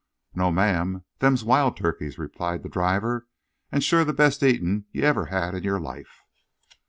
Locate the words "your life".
5.61-6.23